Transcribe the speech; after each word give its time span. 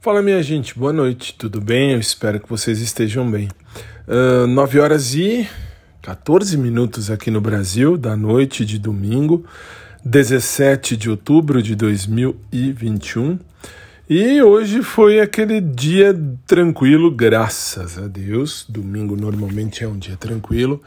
Fala 0.00 0.22
minha 0.22 0.40
gente, 0.44 0.78
boa 0.78 0.92
noite, 0.92 1.34
tudo 1.36 1.60
bem? 1.60 1.90
Eu 1.90 1.98
espero 1.98 2.38
que 2.38 2.48
vocês 2.48 2.80
estejam 2.80 3.28
bem. 3.28 3.48
Uh, 4.06 4.46
9 4.46 4.78
horas 4.78 5.12
e 5.16 5.48
14 6.00 6.56
minutos 6.56 7.10
aqui 7.10 7.32
no 7.32 7.40
Brasil, 7.40 7.98
da 7.98 8.16
noite 8.16 8.64
de 8.64 8.78
domingo, 8.78 9.44
17 10.04 10.96
de 10.96 11.10
outubro 11.10 11.60
de 11.60 11.74
2021. 11.74 13.40
E 14.08 14.40
hoje 14.40 14.84
foi 14.84 15.18
aquele 15.18 15.60
dia 15.60 16.16
tranquilo, 16.46 17.10
graças 17.10 17.98
a 17.98 18.06
Deus. 18.06 18.64
Domingo 18.68 19.16
normalmente 19.16 19.82
é 19.82 19.88
um 19.88 19.98
dia 19.98 20.16
tranquilo. 20.16 20.80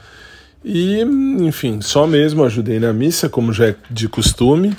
E, 0.63 1.01
enfim, 1.41 1.81
só 1.81 2.07
mesmo 2.07 2.45
ajudei 2.45 2.79
na 2.79 2.93
missa, 2.93 3.27
como 3.27 3.51
já 3.51 3.67
é 3.67 3.75
de 3.89 4.07
costume. 4.07 4.73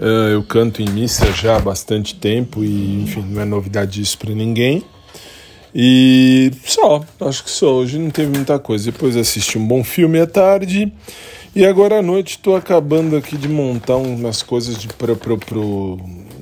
Uh, 0.00 0.32
eu 0.32 0.42
canto 0.42 0.80
em 0.80 0.88
missa 0.88 1.30
já 1.30 1.56
há 1.56 1.60
bastante 1.60 2.14
tempo 2.14 2.64
e, 2.64 3.02
enfim, 3.02 3.22
não 3.28 3.42
é 3.42 3.44
novidade 3.44 4.00
isso 4.00 4.16
para 4.16 4.34
ninguém. 4.34 4.82
E 5.74 6.50
só, 6.64 7.04
acho 7.20 7.44
que 7.44 7.50
só. 7.50 7.74
Hoje 7.74 7.98
não 7.98 8.08
teve 8.08 8.32
muita 8.32 8.58
coisa. 8.58 8.90
Depois 8.90 9.14
assisti 9.14 9.58
um 9.58 9.66
bom 9.68 9.84
filme 9.84 10.18
à 10.18 10.26
tarde. 10.26 10.90
E 11.54 11.66
agora 11.66 11.98
à 11.98 12.02
noite 12.02 12.36
estou 12.36 12.56
acabando 12.56 13.14
aqui 13.14 13.36
de 13.36 13.46
montar 13.46 13.96
umas 13.96 14.42
coisas 14.42 14.86
para 14.86 15.14
pro 15.14 15.98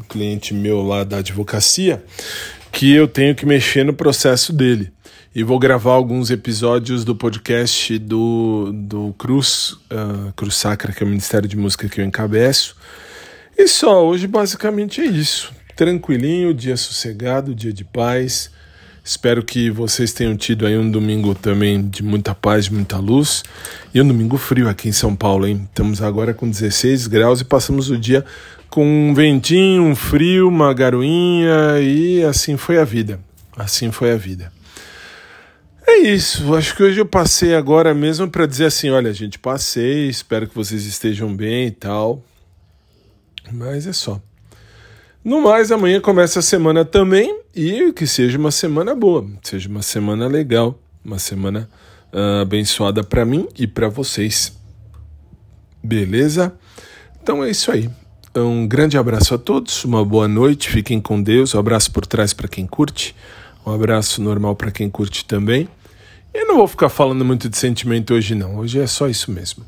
cliente 0.08 0.54
meu 0.54 0.82
lá 0.82 1.02
da 1.02 1.18
advocacia 1.18 2.02
que 2.70 2.94
eu 2.94 3.08
tenho 3.08 3.34
que 3.34 3.44
mexer 3.44 3.84
no 3.84 3.92
processo 3.92 4.52
dele. 4.52 4.92
E 5.34 5.42
vou 5.42 5.58
gravar 5.58 5.92
alguns 5.92 6.30
episódios 6.30 7.04
do 7.04 7.14
podcast 7.14 7.98
do, 7.98 8.70
do 8.72 9.14
Cruz, 9.18 9.72
uh, 9.90 10.32
Cruz 10.36 10.56
Sacra, 10.56 10.92
que 10.92 11.02
é 11.02 11.06
o 11.06 11.08
Ministério 11.08 11.48
de 11.48 11.56
Música 11.56 11.88
que 11.88 12.00
eu 12.00 12.04
encabeço. 12.04 12.76
E 13.58 13.66
só, 13.66 14.06
hoje 14.06 14.28
basicamente 14.28 15.00
é 15.00 15.04
isso. 15.04 15.52
Tranquilinho, 15.74 16.54
dia 16.54 16.76
sossegado, 16.76 17.52
dia 17.52 17.72
de 17.72 17.82
paz. 17.82 18.52
Espero 19.04 19.42
que 19.42 19.68
vocês 19.68 20.12
tenham 20.12 20.36
tido 20.36 20.64
aí 20.64 20.78
um 20.78 20.88
domingo 20.88 21.34
também 21.34 21.82
de 21.82 22.00
muita 22.00 22.36
paz, 22.36 22.68
muita 22.68 22.98
luz. 22.98 23.42
E 23.92 24.00
um 24.00 24.06
domingo 24.06 24.36
frio 24.36 24.68
aqui 24.68 24.88
em 24.88 24.92
São 24.92 25.16
Paulo, 25.16 25.44
hein? 25.44 25.66
Estamos 25.68 26.00
agora 26.00 26.32
com 26.32 26.48
16 26.48 27.08
graus 27.08 27.40
e 27.40 27.44
passamos 27.44 27.90
o 27.90 27.98
dia 27.98 28.24
com 28.70 28.86
um 28.86 29.12
ventinho, 29.12 29.82
um 29.82 29.96
frio, 29.96 30.46
uma 30.46 30.72
garoinha 30.72 31.80
e 31.80 32.22
assim 32.22 32.56
foi 32.56 32.78
a 32.78 32.84
vida. 32.84 33.18
Assim 33.56 33.90
foi 33.90 34.12
a 34.12 34.16
vida. 34.16 34.52
É 35.84 35.96
isso, 35.96 36.54
acho 36.54 36.76
que 36.76 36.84
hoje 36.84 37.00
eu 37.00 37.06
passei 37.06 37.56
agora 37.56 37.92
mesmo 37.92 38.30
para 38.30 38.46
dizer 38.46 38.66
assim: 38.66 38.90
olha, 38.90 39.12
gente, 39.12 39.36
passei, 39.36 40.08
espero 40.08 40.46
que 40.46 40.54
vocês 40.54 40.84
estejam 40.84 41.34
bem 41.34 41.66
e 41.66 41.72
tal. 41.72 42.22
Mas 43.52 43.86
é 43.86 43.92
só. 43.92 44.20
No 45.24 45.40
mais, 45.40 45.72
amanhã 45.72 46.00
começa 46.00 46.38
a 46.38 46.42
semana 46.42 46.84
também 46.84 47.40
e 47.54 47.92
que 47.92 48.06
seja 48.06 48.38
uma 48.38 48.50
semana 48.50 48.94
boa, 48.94 49.26
seja 49.42 49.68
uma 49.68 49.82
semana 49.82 50.26
legal, 50.26 50.78
uma 51.04 51.18
semana 51.18 51.68
uh, 52.12 52.42
abençoada 52.42 53.02
para 53.02 53.24
mim 53.24 53.48
e 53.58 53.66
para 53.66 53.88
vocês. 53.88 54.56
Beleza? 55.82 56.54
Então 57.20 57.42
é 57.44 57.50
isso 57.50 57.70
aí. 57.70 57.90
Um 58.34 58.66
grande 58.66 58.96
abraço 58.96 59.34
a 59.34 59.38
todos, 59.38 59.84
uma 59.84 60.04
boa 60.04 60.28
noite, 60.28 60.70
fiquem 60.70 61.00
com 61.00 61.20
Deus. 61.20 61.54
Um 61.54 61.58
abraço 61.58 61.90
por 61.90 62.06
trás 62.06 62.32
para 62.32 62.46
quem 62.46 62.66
curte, 62.66 63.14
um 63.66 63.72
abraço 63.72 64.22
normal 64.22 64.54
para 64.54 64.70
quem 64.70 64.88
curte 64.88 65.24
também. 65.24 65.68
Eu 66.32 66.46
não 66.46 66.56
vou 66.56 66.68
ficar 66.68 66.88
falando 66.88 67.24
muito 67.24 67.48
de 67.48 67.56
sentimento 67.56 68.14
hoje, 68.14 68.34
não. 68.34 68.56
Hoje 68.56 68.78
é 68.78 68.86
só 68.86 69.08
isso 69.08 69.30
mesmo. 69.30 69.64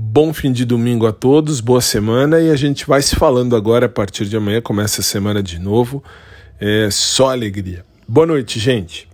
Bom 0.00 0.32
fim 0.32 0.52
de 0.52 0.64
domingo 0.64 1.08
a 1.08 1.12
todos, 1.12 1.60
boa 1.60 1.80
semana 1.80 2.40
e 2.40 2.52
a 2.52 2.54
gente 2.54 2.86
vai 2.86 3.02
se 3.02 3.16
falando 3.16 3.56
agora 3.56 3.86
a 3.86 3.88
partir 3.88 4.26
de 4.26 4.36
amanhã. 4.36 4.60
Começa 4.60 5.00
a 5.00 5.04
semana 5.04 5.42
de 5.42 5.58
novo. 5.58 6.04
É 6.60 6.88
só 6.88 7.30
alegria. 7.30 7.84
Boa 8.06 8.24
noite, 8.24 8.60
gente. 8.60 9.07